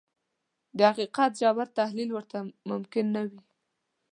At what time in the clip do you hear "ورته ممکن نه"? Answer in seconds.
2.13-3.21